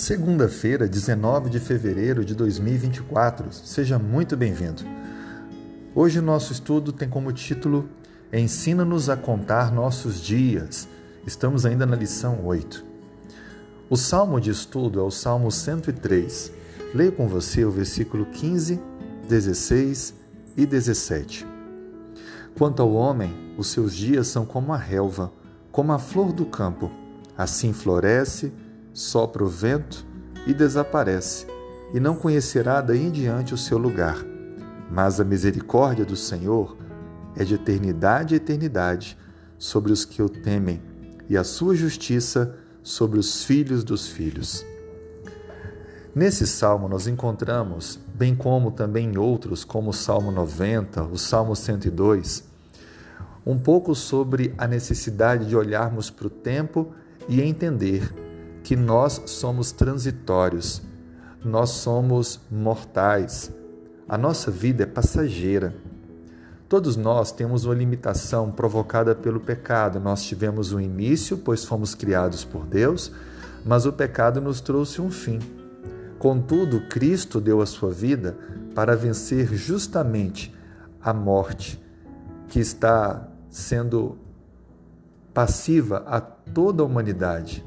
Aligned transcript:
Segunda-feira, 0.00 0.88
19 0.88 1.50
de 1.50 1.60
fevereiro 1.60 2.24
de 2.24 2.34
2024. 2.34 3.52
Seja 3.52 3.98
muito 3.98 4.34
bem-vindo. 4.34 4.82
Hoje 5.94 6.20
o 6.20 6.22
nosso 6.22 6.54
estudo 6.54 6.90
tem 6.90 7.06
como 7.06 7.30
título 7.34 7.86
Ensina-nos 8.32 9.10
a 9.10 9.16
contar 9.16 9.70
nossos 9.70 10.18
dias. 10.22 10.88
Estamos 11.26 11.66
ainda 11.66 11.84
na 11.84 11.94
lição 11.94 12.46
8. 12.46 12.82
O 13.90 13.96
salmo 13.98 14.40
de 14.40 14.48
estudo 14.50 14.98
é 14.98 15.02
o 15.02 15.10
Salmo 15.10 15.52
103. 15.52 16.50
Leio 16.94 17.12
com 17.12 17.28
você 17.28 17.66
o 17.66 17.70
versículo 17.70 18.24
15, 18.24 18.80
16 19.28 20.14
e 20.56 20.64
17. 20.64 21.46
Quanto 22.56 22.80
ao 22.80 22.94
homem, 22.94 23.52
os 23.58 23.66
seus 23.66 23.94
dias 23.94 24.28
são 24.28 24.46
como 24.46 24.72
a 24.72 24.78
relva, 24.78 25.30
como 25.70 25.92
a 25.92 25.98
flor 25.98 26.32
do 26.32 26.46
campo. 26.46 26.90
Assim 27.36 27.74
floresce 27.74 28.50
sopra 29.00 29.42
o 29.42 29.48
vento 29.48 30.04
e 30.46 30.52
desaparece, 30.52 31.46
e 31.94 31.98
não 31.98 32.14
conhecerá 32.14 32.82
daí 32.82 33.06
em 33.06 33.10
diante 33.10 33.54
o 33.54 33.58
seu 33.58 33.78
lugar. 33.78 34.18
Mas 34.90 35.18
a 35.18 35.24
misericórdia 35.24 36.04
do 36.04 36.16
Senhor 36.16 36.76
é 37.34 37.42
de 37.42 37.54
eternidade 37.54 38.34
a 38.34 38.36
eternidade 38.36 39.16
sobre 39.58 39.90
os 39.90 40.04
que 40.04 40.20
o 40.22 40.28
temem, 40.28 40.82
e 41.30 41.36
a 41.36 41.42
sua 41.42 41.74
justiça 41.74 42.54
sobre 42.82 43.18
os 43.18 43.42
filhos 43.42 43.82
dos 43.82 44.06
filhos. 44.06 44.66
Nesse 46.14 46.46
salmo 46.46 46.86
nós 46.86 47.06
encontramos, 47.06 47.98
bem 48.14 48.36
como 48.36 48.70
também 48.70 49.12
em 49.12 49.16
outros, 49.16 49.64
como 49.64 49.90
o 49.90 49.94
Salmo 49.94 50.30
90, 50.30 51.04
o 51.04 51.16
Salmo 51.16 51.56
102, 51.56 52.44
um 53.46 53.58
pouco 53.58 53.94
sobre 53.94 54.52
a 54.58 54.66
necessidade 54.66 55.46
de 55.46 55.56
olharmos 55.56 56.10
para 56.10 56.26
o 56.26 56.30
tempo 56.30 56.92
e 57.28 57.40
entender 57.40 58.29
que 58.62 58.76
nós 58.76 59.22
somos 59.26 59.72
transitórios, 59.72 60.82
nós 61.44 61.70
somos 61.70 62.40
mortais, 62.50 63.52
a 64.10 64.18
nossa 64.18 64.50
vida 64.50 64.82
é 64.82 64.86
passageira. 64.86 65.72
Todos 66.68 66.96
nós 66.96 67.30
temos 67.30 67.64
uma 67.64 67.76
limitação 67.76 68.50
provocada 68.50 69.14
pelo 69.14 69.38
pecado. 69.38 70.00
Nós 70.00 70.24
tivemos 70.24 70.72
um 70.72 70.80
início, 70.80 71.38
pois 71.38 71.64
fomos 71.64 71.94
criados 71.94 72.44
por 72.44 72.66
Deus, 72.66 73.12
mas 73.64 73.86
o 73.86 73.92
pecado 73.92 74.40
nos 74.40 74.60
trouxe 74.60 75.00
um 75.00 75.12
fim. 75.12 75.38
Contudo, 76.18 76.88
Cristo 76.88 77.40
deu 77.40 77.60
a 77.60 77.66
sua 77.66 77.92
vida 77.92 78.36
para 78.74 78.96
vencer 78.96 79.54
justamente 79.54 80.52
a 81.00 81.14
morte 81.14 81.80
que 82.48 82.58
está 82.58 83.28
sendo 83.48 84.18
passiva 85.32 86.02
a 86.04 86.20
toda 86.20 86.82
a 86.82 86.86
humanidade. 86.86 87.64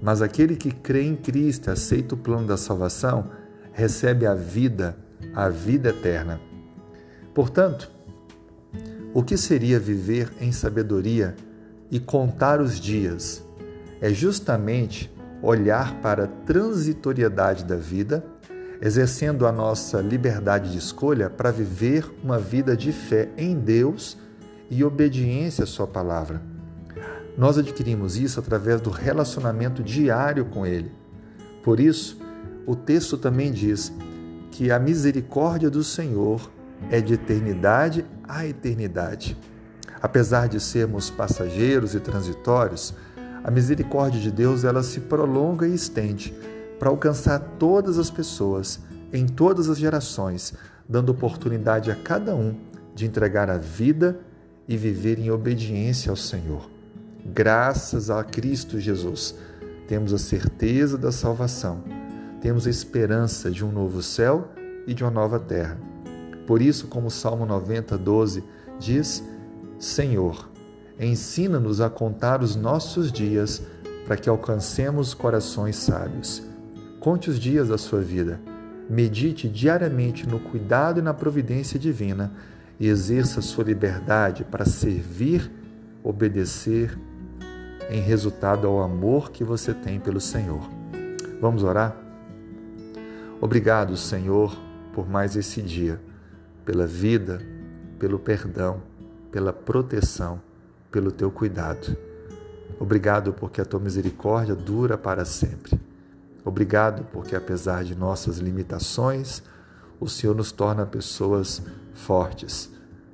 Mas 0.00 0.22
aquele 0.22 0.56
que 0.56 0.70
crê 0.70 1.02
em 1.02 1.16
Cristo, 1.16 1.70
aceita 1.70 2.14
o 2.14 2.18
plano 2.18 2.46
da 2.46 2.56
salvação, 2.56 3.30
recebe 3.72 4.26
a 4.26 4.34
vida, 4.34 4.96
a 5.34 5.48
vida 5.48 5.90
eterna. 5.90 6.40
Portanto, 7.34 7.90
o 9.12 9.22
que 9.22 9.36
seria 9.36 9.78
viver 9.78 10.30
em 10.40 10.52
sabedoria 10.52 11.34
e 11.90 11.98
contar 11.98 12.60
os 12.60 12.78
dias? 12.78 13.42
É 14.00 14.10
justamente 14.10 15.14
olhar 15.42 16.00
para 16.00 16.24
a 16.24 16.26
transitoriedade 16.26 17.64
da 17.64 17.76
vida, 17.76 18.24
exercendo 18.80 19.46
a 19.46 19.52
nossa 19.52 20.00
liberdade 20.00 20.72
de 20.72 20.78
escolha 20.78 21.30
para 21.30 21.50
viver 21.50 22.04
uma 22.22 22.38
vida 22.38 22.76
de 22.76 22.92
fé 22.92 23.28
em 23.36 23.58
Deus 23.58 24.18
e 24.70 24.84
obediência 24.84 25.64
à 25.64 25.66
Sua 25.66 25.86
palavra. 25.86 26.55
Nós 27.36 27.58
adquirimos 27.58 28.16
isso 28.16 28.40
através 28.40 28.80
do 28.80 28.88
relacionamento 28.88 29.82
diário 29.82 30.46
com 30.46 30.66
Ele. 30.66 30.90
Por 31.62 31.78
isso, 31.78 32.18
o 32.66 32.74
texto 32.74 33.18
também 33.18 33.52
diz 33.52 33.92
que 34.50 34.70
a 34.70 34.78
misericórdia 34.78 35.68
do 35.68 35.84
Senhor 35.84 36.50
é 36.90 37.00
de 37.00 37.14
eternidade 37.14 38.06
a 38.26 38.46
eternidade. 38.46 39.36
Apesar 40.00 40.48
de 40.48 40.58
sermos 40.58 41.10
passageiros 41.10 41.94
e 41.94 42.00
transitórios, 42.00 42.94
a 43.44 43.50
misericórdia 43.50 44.20
de 44.20 44.30
Deus 44.30 44.64
ela 44.64 44.82
se 44.82 45.00
prolonga 45.00 45.68
e 45.68 45.74
estende 45.74 46.34
para 46.78 46.88
alcançar 46.88 47.38
todas 47.58 47.98
as 47.98 48.10
pessoas, 48.10 48.80
em 49.12 49.26
todas 49.26 49.68
as 49.68 49.78
gerações, 49.78 50.54
dando 50.88 51.10
oportunidade 51.10 51.90
a 51.90 51.96
cada 51.96 52.34
um 52.34 52.56
de 52.94 53.06
entregar 53.06 53.50
a 53.50 53.58
vida 53.58 54.18
e 54.66 54.76
viver 54.76 55.18
em 55.18 55.30
obediência 55.30 56.10
ao 56.10 56.16
Senhor 56.16 56.75
graças 57.32 58.10
a 58.10 58.22
Cristo 58.22 58.78
Jesus, 58.78 59.34
temos 59.86 60.12
a 60.12 60.18
certeza 60.18 60.96
da 60.96 61.10
salvação, 61.10 61.82
temos 62.40 62.66
a 62.66 62.70
esperança 62.70 63.50
de 63.50 63.64
um 63.64 63.72
novo 63.72 64.02
céu 64.02 64.50
e 64.86 64.94
de 64.94 65.02
uma 65.02 65.10
nova 65.10 65.38
terra. 65.38 65.78
Por 66.46 66.62
isso, 66.62 66.86
como 66.86 67.08
o 67.08 67.10
Salmo 67.10 67.44
90, 67.44 67.98
12 67.98 68.44
diz: 68.78 69.24
Senhor, 69.78 70.48
ensina-nos 70.98 71.80
a 71.80 71.90
contar 71.90 72.42
os 72.42 72.54
nossos 72.54 73.10
dias 73.10 73.62
para 74.06 74.16
que 74.16 74.28
alcancemos 74.28 75.12
corações 75.12 75.76
sábios. 75.76 76.42
Conte 77.00 77.28
os 77.28 77.38
dias 77.38 77.68
da 77.68 77.78
sua 77.78 78.00
vida. 78.00 78.40
Medite 78.88 79.48
diariamente 79.48 80.28
no 80.28 80.38
cuidado 80.38 81.00
e 81.00 81.02
na 81.02 81.12
providência 81.12 81.78
divina 81.78 82.32
e 82.78 82.86
exerça 82.86 83.42
sua 83.42 83.64
liberdade 83.64 84.44
para 84.44 84.64
servir, 84.64 85.50
obedecer 86.04 86.96
em 87.90 88.00
resultado 88.00 88.66
ao 88.66 88.82
amor 88.82 89.30
que 89.30 89.44
você 89.44 89.72
tem 89.72 90.00
pelo 90.00 90.20
Senhor. 90.20 90.60
Vamos 91.40 91.62
orar? 91.62 91.96
Obrigado, 93.40 93.96
Senhor, 93.96 94.56
por 94.92 95.08
mais 95.08 95.36
esse 95.36 95.60
dia, 95.60 96.00
pela 96.64 96.86
vida, 96.86 97.40
pelo 97.98 98.18
perdão, 98.18 98.82
pela 99.30 99.52
proteção, 99.52 100.40
pelo 100.90 101.12
teu 101.12 101.30
cuidado. 101.30 101.96
Obrigado 102.80 103.32
porque 103.32 103.60
a 103.60 103.64
tua 103.64 103.80
misericórdia 103.80 104.54
dura 104.54 104.96
para 104.98 105.24
sempre. 105.24 105.80
Obrigado 106.44 107.04
porque, 107.12 107.34
apesar 107.34 107.84
de 107.84 107.94
nossas 107.94 108.38
limitações, 108.38 109.42
o 109.98 110.08
Senhor 110.08 110.34
nos 110.34 110.52
torna 110.52 110.86
pessoas 110.86 111.62
fortes 111.92 112.70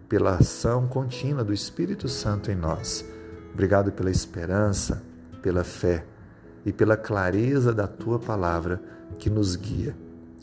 pela 0.09 0.37
ação 0.37 0.87
contínua 0.87 1.43
do 1.43 1.53
Espírito 1.53 2.09
Santo 2.09 2.51
em 2.51 2.55
nós. 2.55 3.05
Obrigado 3.53 3.93
pela 3.93 4.11
esperança, 4.11 5.03
pela 5.43 5.65
fé 5.65 6.05
e 6.65 6.73
pela 6.73 6.97
clareza 6.97 7.73
da 7.73 7.87
tua 7.87 8.19
palavra 8.19 8.81
que 9.19 9.29
nos 9.29 9.57
guia. 9.57 9.95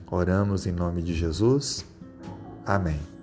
Oramos 0.09 0.65
em 0.65 0.71
nome 0.71 1.01
de 1.01 1.13
Jesus. 1.13 1.85
Amém. 2.65 3.18